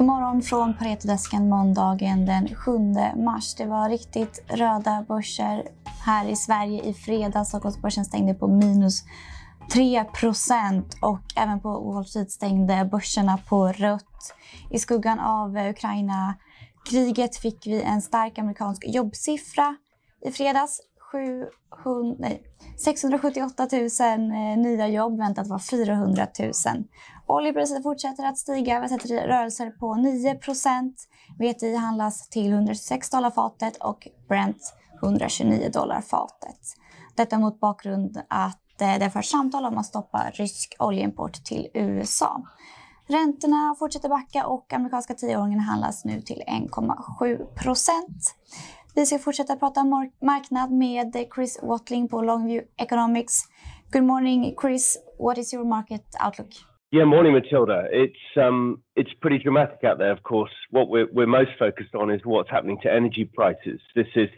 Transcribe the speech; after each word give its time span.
God 0.00 0.06
morgon 0.06 0.42
från 0.42 0.74
Paretodesken 0.74 1.48
måndagen 1.48 2.26
den 2.26 2.54
7 2.54 2.72
mars. 3.24 3.54
Det 3.54 3.66
var 3.66 3.88
riktigt 3.88 4.44
röda 4.48 5.04
börser 5.08 5.68
här 6.04 6.28
i 6.28 6.36
Sverige 6.36 6.82
i 6.82 6.94
fredags. 6.94 7.48
Stockholmsbörsen 7.48 8.04
stängde 8.04 8.34
på 8.34 8.48
minus 8.48 9.04
3% 9.72 10.84
och 11.02 11.20
även 11.36 11.60
på 11.60 11.92
Wall 11.92 12.04
Street 12.04 12.30
stängde 12.30 12.88
börserna 12.92 13.38
på 13.48 13.68
rött. 13.68 14.34
I 14.70 14.78
skuggan 14.78 15.20
av 15.20 15.56
Ukraina-kriget 15.56 17.36
fick 17.36 17.66
vi 17.66 17.82
en 17.82 18.02
stark 18.02 18.38
amerikansk 18.38 18.84
jobbsiffra 18.86 19.76
i 20.26 20.30
fredags. 20.30 20.80
700, 21.12 22.16
nej, 22.18 22.42
678 22.76 23.68
000 23.72 23.82
eh, 23.82 24.58
nya 24.58 24.88
jobb, 24.88 25.18
väntat 25.18 25.48
var 25.48 25.58
400 25.58 26.26
000. 26.38 26.52
Oljepriset 27.26 27.82
fortsätter 27.82 28.24
att 28.24 28.38
stiga. 28.38 28.80
Vi 28.80 28.88
sätter 28.88 29.28
rörelser 29.28 29.70
på 29.70 29.94
9% 29.94 30.92
VTI 31.38 31.76
handlas 31.76 32.28
till 32.28 32.52
126 32.52 33.10
dollar 33.10 33.30
fatet 33.30 33.76
och 33.76 34.08
Brent 34.28 34.74
129 35.02 35.70
dollar 35.72 36.00
fatet. 36.00 36.60
Detta 37.16 37.38
mot 37.38 37.60
bakgrund 37.60 38.22
att 38.28 38.80
eh, 38.80 38.98
det 38.98 39.10
förs 39.10 39.26
samtal 39.26 39.64
om 39.64 39.78
att 39.78 39.86
stoppa 39.86 40.30
rysk 40.34 40.76
oljeimport 40.78 41.44
till 41.44 41.68
USA. 41.74 42.42
Räntorna 43.08 43.74
fortsätter 43.78 44.08
backa 44.08 44.46
och 44.46 44.72
amerikanska 44.72 45.14
tioåringen 45.14 45.60
handlas 45.60 46.04
nu 46.04 46.22
till 46.22 46.42
1,7 46.46 47.54
vi 48.96 49.06
ska 49.06 49.18
fortsätta 49.18 49.56
prata 49.56 49.80
marknad 50.20 50.70
med 50.72 51.06
Chris 51.34 51.62
Watling 51.62 52.08
på 52.08 52.22
Longview 52.22 52.62
Economics. 52.82 53.34
Good 53.92 54.04
morning 54.04 54.54
Chris, 54.60 54.96
what 55.18 55.38
is 55.38 55.54
your 55.54 55.64
market 55.64 56.04
outlook? 56.26 56.52
Yeah, 56.92 57.06
morning, 57.06 57.32
Matilda. 57.32 57.88
It's 57.92 58.36
um, 58.36 58.82
it's 58.96 59.14
pretty 59.20 59.38
dramatic 59.44 59.84
out 59.84 59.98
there. 59.98 60.12
Of 60.12 60.22
course, 60.22 60.54
what 60.70 60.88
we're 60.88 61.08
we're 61.12 61.32
most 61.40 61.52
focused 61.58 61.94
on 61.94 62.10
is 62.10 62.20
what's 62.24 62.50
happening 62.50 62.78
to 62.82 62.88
energy 63.00 63.24
prices. 63.38 63.80
This 63.94 64.10
is 64.16 64.30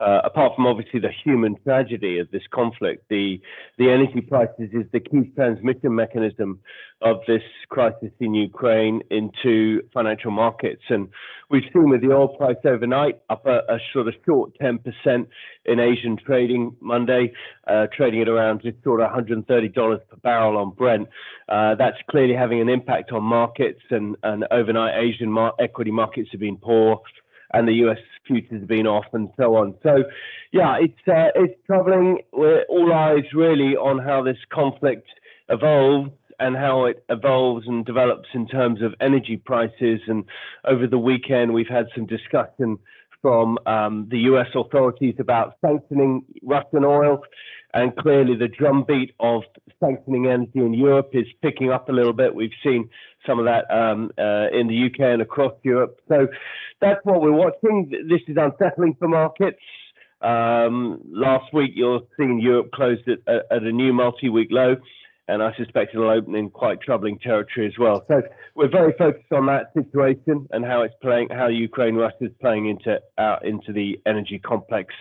uh, 0.00 0.20
apart 0.24 0.56
from 0.56 0.66
obviously 0.66 0.98
the 0.98 1.10
human 1.24 1.56
tragedy 1.62 2.18
of 2.18 2.30
this 2.30 2.42
conflict, 2.50 3.04
the 3.10 3.40
the 3.78 3.90
energy 3.90 4.22
prices 4.22 4.70
is 4.72 4.86
the 4.92 5.00
key 5.00 5.30
transmission 5.34 5.94
mechanism 5.94 6.58
of 7.02 7.18
this 7.26 7.42
crisis 7.68 8.10
in 8.20 8.34
Ukraine 8.34 9.02
into 9.10 9.82
financial 9.92 10.30
markets. 10.30 10.82
And 10.88 11.08
we've 11.48 11.64
seen 11.72 11.88
with 11.88 12.02
the 12.02 12.12
oil 12.12 12.28
price 12.28 12.56
overnight 12.64 13.20
up 13.30 13.46
a, 13.46 13.60
a 13.68 13.78
sort 13.92 14.08
of 14.08 14.14
short 14.26 14.52
10% 14.60 15.26
in 15.64 15.80
Asian 15.80 16.16
trading 16.16 16.76
Monday, 16.80 17.32
uh, 17.66 17.86
trading 17.94 18.20
at 18.20 18.28
around 18.28 18.62
just 18.62 18.82
sort 18.84 19.00
of 19.00 19.10
$130 19.10 19.74
per 19.74 20.16
barrel 20.22 20.58
on 20.58 20.70
Brent. 20.70 21.08
Uh, 21.48 21.74
that's 21.74 21.96
clearly 22.10 22.34
having 22.34 22.60
an 22.60 22.68
impact 22.68 23.12
on 23.12 23.22
markets, 23.22 23.80
and, 23.90 24.16
and 24.22 24.46
overnight 24.50 24.94
Asian 25.02 25.30
mar- 25.30 25.54
equity 25.58 25.90
markets 25.90 26.28
have 26.32 26.40
been 26.40 26.56
poor 26.56 27.00
and 27.52 27.66
the 27.66 27.74
US 27.86 27.98
futures 28.26 28.60
have 28.60 28.68
been 28.68 28.86
off 28.86 29.06
and 29.12 29.28
so 29.36 29.56
on. 29.56 29.74
So, 29.82 30.04
yeah, 30.52 30.76
it's 30.80 31.08
uh, 31.08 31.30
it's 31.34 31.58
troubling. 31.66 32.18
We're 32.32 32.62
all 32.68 32.92
eyes 32.92 33.24
really 33.34 33.76
on 33.76 33.98
how 33.98 34.22
this 34.22 34.38
conflict 34.52 35.08
evolves 35.48 36.10
and 36.38 36.56
how 36.56 36.86
it 36.86 37.04
evolves 37.08 37.66
and 37.68 37.84
develops 37.84 38.28
in 38.34 38.46
terms 38.46 38.80
of 38.82 38.94
energy 39.00 39.36
prices. 39.36 40.00
And 40.06 40.24
over 40.64 40.86
the 40.86 40.98
weekend, 40.98 41.52
we've 41.52 41.68
had 41.68 41.86
some 41.94 42.06
discussion 42.06 42.78
from 43.20 43.58
um, 43.66 44.08
the 44.10 44.18
US 44.20 44.48
authorities 44.54 45.14
about 45.18 45.56
sanctioning 45.60 46.24
Russian 46.42 46.84
oil. 46.84 47.22
And 47.72 47.94
clearly, 47.94 48.34
the 48.36 48.48
drumbeat 48.48 49.14
of 49.20 49.42
sanctioning 49.78 50.26
energy 50.26 50.58
in 50.58 50.74
Europe 50.74 51.10
is 51.12 51.26
picking 51.40 51.70
up 51.70 51.88
a 51.88 51.92
little 51.92 52.12
bit. 52.12 52.34
We've 52.34 52.50
seen 52.64 52.88
some 53.26 53.38
of 53.38 53.44
that 53.44 53.70
um, 53.70 54.10
uh, 54.18 54.48
in 54.52 54.66
the 54.66 54.86
UK 54.86 55.00
and 55.00 55.22
across 55.22 55.52
Europe. 55.62 55.98
So 56.08 56.28
that's 56.80 57.00
what 57.04 57.20
we're 57.20 57.32
watching. 57.32 57.90
This 58.08 58.20
is 58.28 58.36
unsettling 58.38 58.96
for 58.98 59.08
markets. 59.08 59.60
Um, 60.20 61.00
last 61.06 61.52
week, 61.52 61.72
you're 61.74 62.00
seeing 62.16 62.40
Europe 62.40 62.72
closed 62.72 63.08
at, 63.08 63.18
at 63.50 63.62
a 63.62 63.72
new 63.72 63.92
multi-week 63.92 64.48
low, 64.50 64.76
and 65.28 65.42
I 65.42 65.54
suspect 65.56 65.94
it'll 65.94 66.10
open 66.10 66.34
in 66.34 66.50
quite 66.50 66.80
troubling 66.80 67.18
territory 67.18 67.66
as 67.66 67.78
well. 67.78 68.04
So 68.08 68.22
we're 68.54 68.70
very 68.70 68.92
focused 68.98 69.32
on 69.32 69.46
that 69.46 69.72
situation 69.74 70.46
and 70.50 70.64
how 70.64 70.82
it's 70.82 70.94
playing, 71.00 71.28
how 71.30 71.46
Ukraine 71.48 71.94
Russia 71.94 72.26
is 72.26 72.32
playing 72.40 72.68
into 72.68 73.00
out 73.16 73.44
into 73.44 73.72
the 73.72 73.98
energy 74.06 74.38
complex 74.38 74.94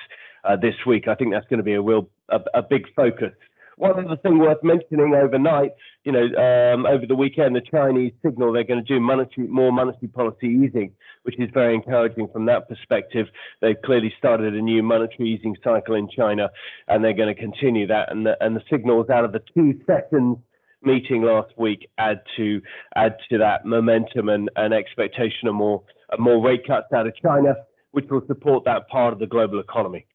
uh, 0.44 0.56
this 0.56 0.76
week. 0.86 1.08
I 1.08 1.16
think 1.16 1.34
that's 1.34 1.48
going 1.48 1.58
to 1.58 1.64
be 1.64 1.74
a 1.74 1.82
real 1.82 2.10
a, 2.30 2.40
a 2.54 2.62
big 2.62 2.84
focus 2.96 3.34
one 3.80 4.06
other 4.06 4.18
thing 4.18 4.40
worth 4.40 4.62
mentioning 4.62 5.16
overnight, 5.16 5.72
you 6.04 6.12
know, 6.12 6.26
um, 6.36 6.86
over 6.86 7.06
the 7.08 7.16
weekend, 7.16 7.56
the 7.56 7.62
Chinese 7.62 8.12
signal 8.24 8.52
they're 8.52 8.66
going 8.66 8.84
to 8.84 8.94
do 8.94 9.00
monetary, 9.00 9.48
more 9.48 9.72
monetary 9.72 10.10
policy 10.10 10.48
easing, 10.48 10.92
which 11.24 11.40
is 11.40 11.50
very 11.54 11.76
encouraging 11.76 12.28
from 12.28 12.46
that 12.46 12.68
perspective. 12.68 13.28
They've 13.62 13.82
clearly 13.86 14.14
started 14.18 14.54
a 14.54 14.62
new 14.62 14.84
monetary 14.84 15.30
easing 15.30 15.56
cycle 15.64 15.96
in 15.96 16.10
China, 16.10 16.50
and 16.90 17.04
they're 17.04 17.14
going 17.14 17.34
to 17.34 17.42
continue 17.42 17.88
that. 17.88 18.12
And 18.12 18.26
the, 18.26 18.36
and 18.42 18.54
the 18.54 18.62
signals 18.70 19.10
out 19.10 19.24
of 19.24 19.32
the 19.32 19.42
two 19.56 19.80
sessions 19.88 20.38
meeting 20.82 21.22
last 21.22 21.52
week 21.58 21.90
add 21.98 22.20
to 22.36 22.62
add 22.96 23.16
to 23.30 23.38
that 23.38 23.66
momentum 23.66 24.28
and, 24.28 24.50
and 24.58 24.74
expectation 24.74 25.48
of 25.48 25.56
more 25.56 25.84
of 26.10 26.20
more 26.20 26.46
rate 26.46 26.68
cuts 26.68 26.88
out 26.94 27.08
of 27.08 27.14
China, 27.16 27.54
which 27.92 28.06
will 28.10 28.24
support 28.28 28.66
that 28.66 28.90
part 28.90 29.14
of 29.14 29.20
the 29.20 29.28
global 29.28 29.60
economy. 29.60 30.06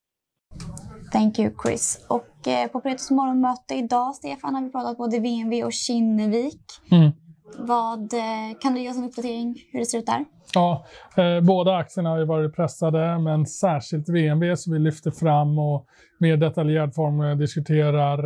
Thank 1.15 1.39
you 1.39 1.51
Chris. 1.63 2.05
Och 2.09 2.49
eh, 2.49 2.69
på 2.69 2.81
Paretos 2.81 3.11
morgonmöte 3.11 3.75
idag, 3.75 4.15
Stefan, 4.15 4.55
har 4.55 4.63
vi 4.63 4.71
pratat 4.71 4.97
både 4.97 5.19
VNV 5.19 5.65
och 5.65 5.73
Kinnevik. 5.73 6.61
Mm. 6.91 7.11
Vad, 7.59 8.15
eh, 8.15 8.59
kan 8.61 8.75
du 8.75 8.81
ge 8.81 8.91
oss 8.91 8.97
en 8.97 9.05
uppdatering 9.05 9.55
hur 9.73 9.81
det 9.81 9.87
ser 9.87 9.99
ut 9.99 10.07
där? 10.07 10.25
Ja, 10.55 10.87
eh, 11.17 11.41
båda 11.41 11.77
aktierna 11.77 12.11
har 12.11 12.19
ju 12.19 12.25
varit 12.25 12.57
pressade, 12.57 13.19
men 13.19 13.47
särskilt 13.47 14.09
VNV 14.09 14.57
som 14.57 14.73
vi 14.73 14.79
lyfter 14.79 15.11
fram 15.11 15.59
och 15.59 15.87
mer 16.19 16.37
detaljerad 16.37 16.95
form 16.95 17.21
eh, 17.21 17.37
diskuterar 17.37 18.19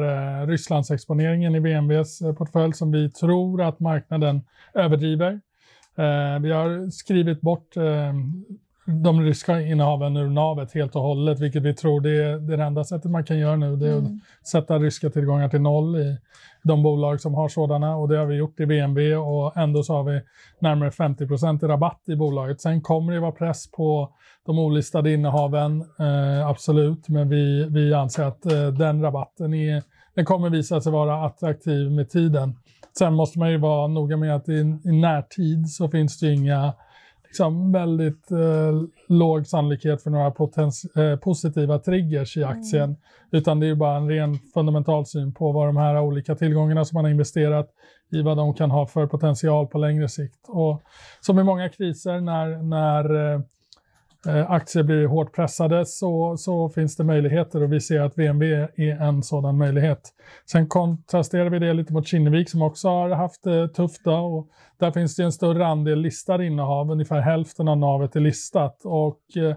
eh, 0.43 0.47
Rysslandsexponeringen 0.47 1.55
i 1.55 1.61
VNVs 1.61 2.21
eh, 2.21 2.35
portfölj 2.35 2.73
som 2.73 2.93
vi 2.93 3.11
tror 3.11 3.63
att 3.63 3.81
marknaden 3.81 4.43
överdriver. 4.75 5.33
Eh, 5.97 6.41
vi 6.43 6.53
har 6.53 6.91
skrivit 6.91 7.41
bort 7.41 7.77
de 8.89 9.21
ryska 9.21 9.61
innehaven 9.61 10.17
ur 10.17 10.29
navet 10.29 10.75
helt 10.75 10.97
och 10.97 11.03
hållet, 11.03 11.41
vilket 11.41 11.63
vi 11.63 11.75
tror 11.75 12.01
det 12.01 12.25
är 12.25 12.39
det 12.39 12.65
enda 12.65 12.85
sättet 12.85 13.11
man 13.11 13.25
kan 13.25 13.39
göra 13.39 13.57
nu. 13.57 13.77
Det 13.77 13.89
är 13.89 13.99
mm. 13.99 14.21
att 14.41 14.47
sätta 14.47 14.79
ryska 14.79 15.11
tillgångar 15.11 15.49
till 15.49 15.61
noll 15.61 15.97
i 15.97 16.19
de 16.63 16.83
bolag 16.83 17.21
som 17.21 17.35
har 17.35 17.49
sådana 17.49 17.97
och 17.97 18.09
det 18.09 18.19
har 18.19 18.27
vi 18.27 18.37
gjort 18.37 18.61
i 18.61 18.65
VNB 18.65 18.99
och 19.17 19.57
ändå 19.57 19.83
så 19.83 19.95
har 19.95 20.05
vi 20.05 20.21
närmare 20.59 20.91
50 20.91 21.25
i 21.65 21.69
rabatt 21.69 22.03
i 22.07 22.17
bolaget. 22.17 22.61
Sen 22.61 22.81
kommer 22.81 23.13
det 23.13 23.21
vara 23.21 23.33
press 23.33 23.71
på 23.71 24.13
de 24.47 24.59
olistade 24.59 25.13
innehaven, 25.13 25.81
eh, 25.81 26.49
absolut, 26.49 27.09
men 27.09 27.29
vi, 27.29 27.69
vi 27.71 27.95
anser 27.95 28.25
att 28.25 28.47
eh, 28.47 28.69
den 28.69 29.03
rabatten 29.03 29.55
är, 29.55 29.83
den 30.15 30.25
kommer 30.25 30.51
visa 30.51 30.81
sig 30.81 30.93
vara 30.93 31.27
attraktiv 31.27 31.91
med 31.91 32.11
tiden. 32.11 32.57
Sen 32.99 33.15
måste 33.15 33.39
man 33.39 33.51
ju 33.51 33.59
vara 33.59 33.87
noga 33.87 34.17
med 34.17 34.37
att 34.37 34.49
i, 34.49 34.79
i 34.85 34.93
närtid 34.93 35.69
så 35.69 35.89
finns 35.89 36.21
det 36.21 36.33
inga 36.33 36.73
liksom 37.29 37.73
väldigt 37.73 38.31
eh, 38.31 38.83
låg 39.09 39.47
sannolikhet 39.47 40.03
för 40.03 40.11
några 40.11 40.27
eh, 40.27 41.19
positiva 41.19 41.79
triggers 41.79 42.37
i 42.37 42.45
aktien. 42.45 42.85
Mm. 42.85 42.97
Utan 43.31 43.61
det 43.61 43.67
är 43.67 43.75
bara 43.75 43.97
en 43.97 44.09
ren 44.09 44.39
fundamental 44.55 45.07
syn 45.07 45.35
på 45.35 45.53
vad 45.53 45.69
de 45.69 45.77
här 45.77 46.01
olika 46.01 46.35
tillgångarna 46.35 46.85
som 46.85 46.97
man 46.97 47.05
har 47.05 47.11
investerat 47.11 47.69
i, 48.13 48.23
vad 48.23 48.37
de 48.37 48.55
kan 48.55 48.71
ha 48.71 48.87
för 48.87 49.07
potential 49.07 49.67
på 49.67 49.79
längre 49.79 50.09
sikt. 50.09 50.49
Och 50.49 50.83
som 51.21 51.39
i 51.39 51.45
många 51.45 51.69
kriser 51.69 52.21
när, 52.21 52.63
när 52.63 53.35
eh, 53.35 53.41
Eh, 53.41 53.41
Eh, 54.27 54.51
aktier 54.51 54.83
blir 54.83 55.07
hårt 55.07 55.35
pressade 55.35 55.87
så, 55.87 56.37
så 56.37 56.69
finns 56.69 56.97
det 56.97 57.05
möjligheter 57.05 57.63
och 57.63 57.73
vi 57.73 57.81
ser 57.81 58.01
att 58.01 58.19
VNB 58.19 58.43
är 58.43 59.03
en 59.03 59.23
sådan 59.23 59.59
möjlighet. 59.59 60.01
Sen 60.51 60.69
kontrasterar 60.69 61.51
vi 61.51 61.59
det 61.59 61.73
lite 61.73 61.93
mot 61.93 62.07
Kinnevik 62.07 62.51
som 62.51 62.63
också 62.63 62.89
har 62.89 63.11
haft 63.11 63.45
det 63.45 63.69
tufft. 63.69 64.05
Då, 64.05 64.13
och 64.13 64.49
där 64.79 64.91
finns 64.91 65.17
det 65.17 65.25
en 65.25 65.33
större 65.33 65.67
andel 65.67 66.01
listade 66.01 66.47
innehav, 66.47 66.91
ungefär 66.91 67.21
hälften 67.21 67.69
av 67.69 67.79
navet 67.79 68.17
är 68.17 68.21
listat. 68.21 68.81
Och 68.85 69.37
eh, 69.37 69.57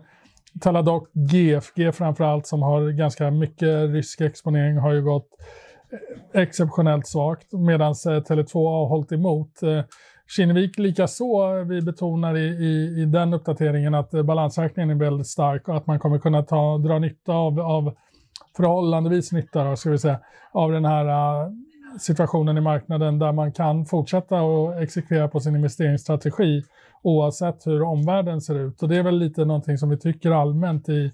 Teladoc 0.61 1.03
GFG 1.13 1.95
framförallt 1.95 2.47
som 2.47 2.61
har 2.61 2.89
ganska 2.89 3.31
mycket 3.31 3.89
rysk 3.89 4.21
exponering 4.21 4.77
har 4.77 4.93
ju 4.93 5.01
gått 5.01 5.29
eh, 5.91 6.41
exceptionellt 6.41 7.07
svagt 7.07 7.53
medan 7.53 7.91
eh, 7.91 8.21
Tele2 8.21 8.53
har 8.53 8.87
hållit 8.87 9.11
emot. 9.11 9.61
Kinnevik 10.35 10.79
likaså, 10.79 11.57
eh, 11.57 11.65
vi 11.65 11.81
betonar 11.81 12.37
i, 12.37 12.45
i, 12.45 13.01
i, 13.01 13.05
den 13.05 13.33
uppdateringen 13.33 13.95
att 13.95 14.13
eh, 14.13 14.23
balansräkningen 14.23 14.89
är 14.89 14.95
väldigt 14.95 15.27
stark 15.27 15.67
och 15.67 15.77
att 15.77 15.87
man 15.87 15.99
kommer 15.99 16.19
kunna 16.19 16.43
ta, 16.43 16.77
dra 16.77 16.99
nytta 16.99 17.33
av, 17.33 17.59
av 17.59 17.93
förhållandevis 18.57 19.31
nytta 19.31 19.63
då, 19.63 19.75
ska 19.75 19.89
vi 19.89 19.97
säga, 19.97 20.19
av 20.51 20.71
den 20.71 20.85
här 20.85 21.05
uh, 21.05 21.51
situationen 21.99 22.57
i 22.57 22.61
marknaden 22.61 23.19
där 23.19 23.31
man 23.31 23.51
kan 23.51 23.85
fortsätta 23.85 24.41
och 24.41 24.81
exekvera 24.81 25.27
på 25.27 25.39
sin 25.39 25.55
investeringsstrategi 25.55 26.63
oavsett 27.03 27.67
hur 27.67 27.81
omvärlden 27.81 28.41
ser 28.41 28.59
ut. 28.59 28.83
Och 28.83 28.89
det 28.89 28.97
är 28.97 29.03
väl 29.03 29.17
lite 29.17 29.45
någonting 29.45 29.77
som 29.77 29.89
vi 29.89 29.97
tycker 29.97 30.31
allmänt 30.31 30.89
i, 30.89 31.11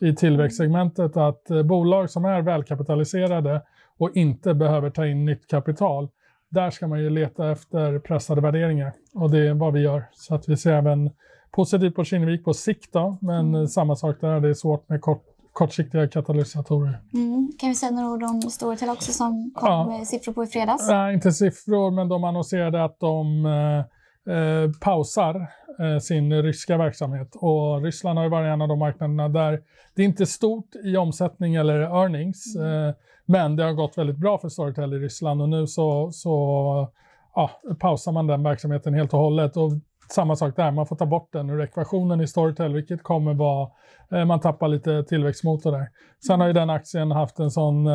i 0.00 0.14
tillväxtsegmentet 0.14 1.16
att 1.16 1.46
uh, 1.50 1.62
bolag 1.62 2.10
som 2.10 2.24
är 2.24 2.42
välkapitaliserade 2.42 3.62
och 3.98 4.16
inte 4.16 4.54
behöver 4.54 4.90
ta 4.90 5.06
in 5.06 5.24
nytt 5.24 5.46
kapital 5.50 6.08
där 6.50 6.70
ska 6.70 6.86
man 6.86 7.00
ju 7.00 7.10
leta 7.10 7.52
efter 7.52 7.98
pressade 7.98 8.40
värderingar 8.40 8.92
och 9.14 9.30
det 9.30 9.48
är 9.48 9.54
vad 9.54 9.72
vi 9.72 9.80
gör. 9.80 10.04
Så 10.12 10.34
att 10.34 10.48
vi 10.48 10.56
ser 10.56 10.72
även 10.72 11.10
positivt 11.50 11.94
på 11.94 12.04
Kinnevik 12.04 12.44
på 12.44 12.54
sikt 12.54 12.92
då, 12.92 13.18
men 13.20 13.54
mm. 13.54 13.66
samma 13.66 13.96
sak 13.96 14.16
där, 14.20 14.40
det 14.40 14.48
är 14.48 14.54
svårt 14.54 14.88
med 14.88 15.00
kort, 15.00 15.22
kortsiktiga 15.52 16.08
katalysatorer. 16.08 17.00
Mm. 17.14 17.52
Kan 17.58 17.68
vi 17.68 17.74
säga 17.74 17.92
några 17.92 18.08
ord 18.08 18.22
om 18.22 18.42
Storytel 18.42 18.88
också 18.88 19.12
som 19.12 19.52
kom 19.54 19.68
ja. 19.68 19.86
med 19.86 20.06
siffror 20.06 20.32
på 20.32 20.44
i 20.44 20.46
fredags? 20.46 20.88
Nej, 20.88 21.14
inte 21.14 21.32
siffror, 21.32 21.90
men 21.90 22.08
de 22.08 22.24
annonserade 22.24 22.84
att 22.84 23.00
de 23.00 23.46
eh, 23.46 23.84
eh, 24.26 24.70
pausar 24.80 25.46
eh, 25.78 25.98
sin 25.98 26.42
ryska 26.42 26.76
verksamhet. 26.78 27.36
Och 27.36 27.82
Ryssland 27.82 28.18
har 28.18 28.24
ju 28.24 28.30
varit 28.30 28.52
en 28.52 28.62
av 28.62 28.68
de 28.68 28.78
marknaderna 28.78 29.28
där 29.28 29.62
det 29.94 30.02
är 30.02 30.06
inte 30.06 30.26
stort 30.26 30.74
i 30.84 30.96
omsättning 30.96 31.54
eller 31.54 31.80
earnings, 31.80 32.56
mm. 32.56 32.88
eh, 32.88 32.94
men 33.26 33.56
det 33.56 33.64
har 33.64 33.72
gått 33.72 33.98
väldigt 33.98 34.16
bra 34.16 34.38
för 34.38 34.48
Storytel 34.48 34.94
i 34.94 34.98
Ryssland 34.98 35.42
och 35.42 35.48
nu 35.48 35.66
så, 35.66 36.10
så 36.12 36.88
ja, 37.34 37.50
pausar 37.80 38.12
man 38.12 38.26
den 38.26 38.42
verksamheten 38.42 38.94
helt 38.94 39.14
och 39.14 39.20
hållet. 39.20 39.56
Och 39.56 39.72
samma 40.10 40.36
sak 40.36 40.56
där, 40.56 40.70
man 40.70 40.86
får 40.86 40.96
ta 40.96 41.06
bort 41.06 41.32
den 41.32 41.50
ur 41.50 41.62
ekvationen 41.62 42.20
i 42.20 42.26
Storytel, 42.26 42.74
vilket 42.74 43.02
kommer 43.02 43.34
vara, 43.34 43.70
eh, 44.12 44.24
man 44.24 44.40
tappar 44.40 44.68
lite 44.68 45.04
tillväxtmotor 45.04 45.72
där. 45.72 45.88
Sen 46.26 46.40
har 46.40 46.46
ju 46.46 46.52
den 46.52 46.70
aktien 46.70 47.10
haft 47.10 47.38
en 47.38 47.50
sån 47.50 47.88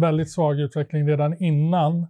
väldigt 0.00 0.32
svag 0.32 0.60
utveckling 0.60 1.08
redan 1.08 1.42
innan 1.42 2.06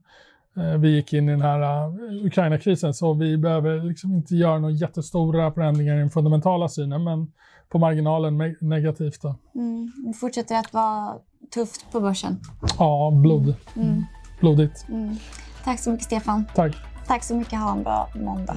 vi 0.79 0.95
gick 0.95 1.13
in 1.13 1.29
i 1.29 1.33
den 1.33 1.43
här 1.43 1.89
Ukraina-krisen, 2.27 2.95
så 2.95 3.15
vi 3.15 3.37
behöver 3.37 3.85
liksom 3.85 4.15
inte 4.15 4.35
göra 4.35 4.59
några 4.59 4.75
jättestora 4.75 5.53
förändringar 5.53 5.97
i 5.97 5.99
den 5.99 6.11
fundamentala 6.11 6.69
synen, 6.69 7.05
men 7.05 7.33
på 7.69 7.79
marginalen 7.79 8.57
negativt. 8.61 9.23
Då. 9.23 9.35
Mm. 9.55 9.93
Det 10.07 10.13
fortsätter 10.13 10.59
att 10.59 10.73
vara 10.73 11.15
tufft 11.55 11.93
på 11.93 12.01
börsen. 12.01 12.41
Ja, 12.79 13.11
blod. 13.23 13.55
Mm. 13.77 14.05
blodigt. 14.41 14.89
Mm. 14.89 15.17
Tack 15.65 15.81
så 15.81 15.91
mycket 15.91 16.07
Stefan. 16.07 16.45
Tack. 16.55 16.77
Tack 17.07 17.25
så 17.25 17.35
mycket, 17.35 17.59
ha 17.59 17.73
en 17.73 17.83
bra 17.83 18.09
måndag. 18.15 18.57